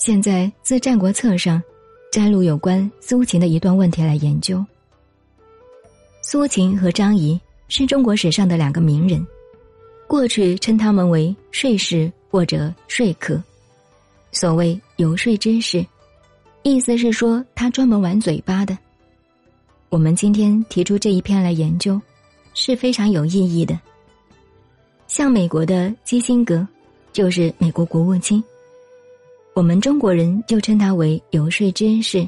[0.00, 1.62] 现在自《战国策》上
[2.10, 4.64] 摘录有关苏秦的一段问题来研究。
[6.22, 7.38] 苏秦和张仪
[7.68, 9.24] 是中国史上的两个名人，
[10.06, 13.38] 过去称他们为说士或者说客。
[14.32, 15.84] 所谓游说之士，
[16.62, 18.78] 意思是说他专门玩嘴巴的。
[19.90, 22.00] 我们今天提出这一篇来研究，
[22.54, 23.78] 是非常有意义的。
[25.06, 26.66] 像美国的基辛格，
[27.12, 28.42] 就是美国国务卿。
[29.60, 32.26] 我们中国人就称他为游说之士，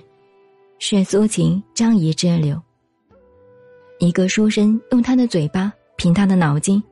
[0.78, 2.60] 是苏秦、张仪之流。
[4.00, 6.82] 一个书生用他的嘴巴，凭他的脑筋，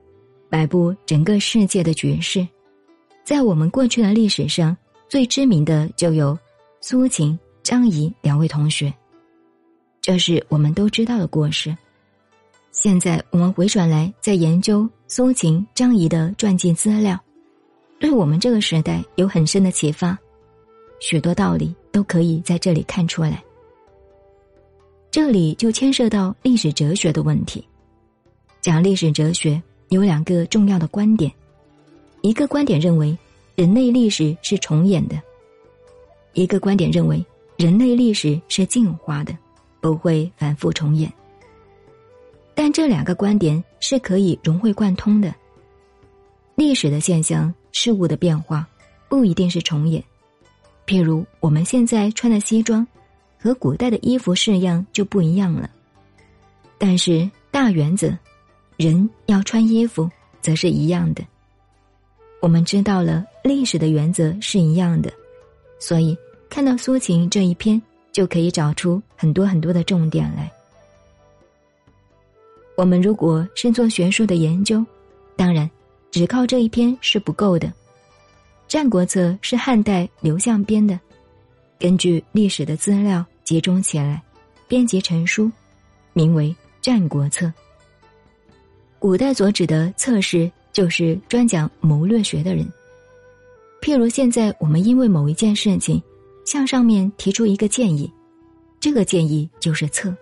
[0.49, 2.49] 摆布整个世界的局势。
[3.23, 4.75] 在我们过去的历史上，
[5.11, 6.39] 最知名的就有
[6.81, 8.91] 苏秦、张仪两位同学，
[10.01, 11.77] 这是我们都知道的故事。
[12.73, 17.21] 现在我们回转来再研究苏秦、张仪的传记资料。
[17.99, 20.19] 对我们这个时代有很深的启发，
[21.01, 23.43] 许多道理都可以在这里看出来。
[25.11, 27.67] 这里就牵涉到历史哲学的问题。
[28.61, 31.33] 讲历史哲学有两个重要的观点：
[32.21, 33.19] 一个观点认为
[33.57, 35.17] 人类历史是重演的；
[36.35, 37.25] 一个观点认为
[37.57, 39.37] 人类历史是进化的，
[39.81, 41.13] 不会反复重演。
[42.55, 45.35] 但这两个观点是可以融会贯通的。
[46.55, 47.53] 历史的现象。
[47.73, 48.67] 事物的变化
[49.09, 50.03] 不一定是重演，
[50.91, 52.85] 譬如我们现在穿的西装，
[53.39, 55.71] 和古代的衣服式样就不一样了。
[56.79, 58.13] 但是大原则，
[58.77, 60.11] 人要穿衣服，
[60.43, 61.23] 则是一样的。
[62.41, 65.13] 我们知道了历史的原则是一样的，
[65.79, 66.19] 所以
[66.49, 70.51] 看到苏秦这一篇，就可以找出很多很多的重点来。
[72.75, 74.85] 我们如果是做学术的研究，
[75.37, 75.71] 当然。
[76.11, 77.69] 只靠这一篇是不够的，
[78.71, 80.97] 《战国策》是汉代刘向编的，
[81.77, 84.23] 根据历史的资料集中起来，
[84.69, 85.51] 编辑成书，
[86.13, 87.47] 名为《战国策》。
[89.01, 92.65] 古代所指的策士，就是专讲谋略学的人。
[93.83, 96.01] 譬如现在我们因为某一件事情，
[96.47, 98.09] 向上面提出一个建议，
[98.79, 100.15] 这个建议就是策。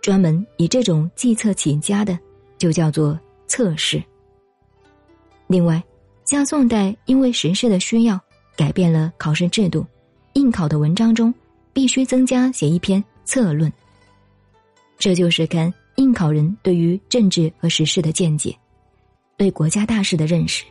[0.00, 2.18] 专门以这种计策起家的，
[2.56, 4.02] 就叫做策士。
[5.48, 5.84] 另外，
[6.32, 8.18] 像宋代因为时事的需要，
[8.56, 9.84] 改变了考试制度，
[10.32, 11.32] 应考的文章中
[11.74, 13.70] 必须增加写一篇策论。
[14.96, 18.56] 这就是看应考人对于政治和时事的见解，
[19.36, 20.64] 对国家大事的认识。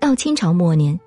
[0.00, 0.98] 到清朝末年，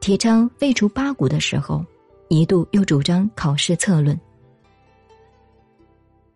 [0.00, 1.84] 提倡废除八股的时候，
[2.26, 4.20] 一度又主张考试策论。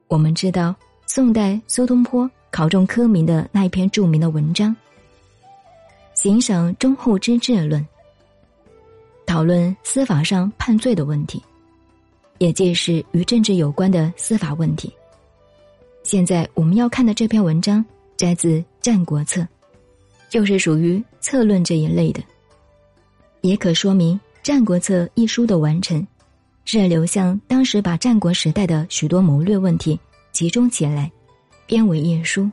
[0.06, 0.72] 我们知道，
[1.08, 4.72] 宋代苏东坡考中科名的那一篇著名的文章。
[6.20, 7.86] 行省忠厚之治论，
[9.24, 11.40] 讨论司法上判罪的问题，
[12.38, 14.92] 也即是与政治有关的司法问题。
[16.02, 17.84] 现在我们要看的这篇文章
[18.16, 19.42] 摘自《战国策》，
[20.28, 22.20] 就是属于策论这一类的，
[23.42, 26.04] 也可说明《战国策》一书的完成，
[26.64, 29.96] 是刘向当时把战国时代的许多谋略问题
[30.32, 31.12] 集中起来，
[31.64, 32.50] 编为一书。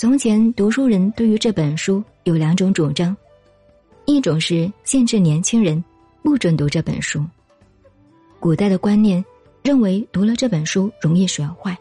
[0.00, 3.14] 从前，读书人对于这本书有两种主张：
[4.06, 5.84] 一种是限制年轻人
[6.22, 7.20] 不准读这本书；
[8.38, 9.22] 古代的观念
[9.62, 11.76] 认为读了这本书容易学坏，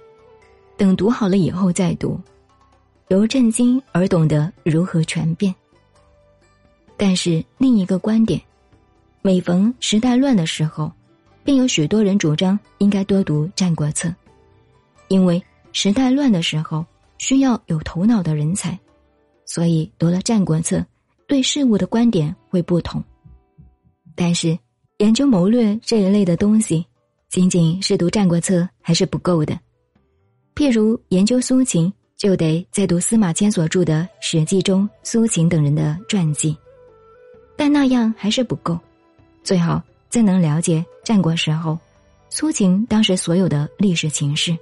[0.76, 2.20] 等读好了以后再读，
[3.08, 5.56] 由震惊而懂得如何全变。
[6.98, 8.38] 但是另一个观点，
[9.22, 10.92] 每逢时代乱的时候，
[11.42, 14.10] 便有许多人主张应该多读《战国策》，
[15.08, 15.42] 因为
[15.72, 16.86] 时代乱的时候。
[17.20, 18.78] 需要有头脑的人才，
[19.46, 20.78] 所以读了《战国策》，
[21.28, 23.04] 对事物的观点会不同。
[24.16, 24.58] 但是
[24.98, 26.84] 研究谋略这一类的东西，
[27.30, 29.58] 仅仅是读《战国策》还是不够的。
[30.56, 36.58] 譬如研究苏秦，就得再读司马迁所著的《史记》中苏秦等人的传记，
[37.56, 38.80] 但那样还是不够。
[39.44, 41.78] 最好再能了解战国时候
[42.30, 44.58] 苏秦当时所有的历史情势。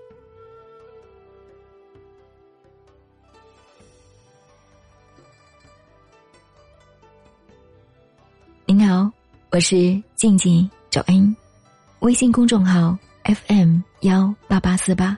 [9.50, 11.34] 我是静静找恩，
[12.00, 15.18] 微信公众号 FM 幺八八四八，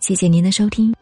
[0.00, 0.92] 谢谢您的收听。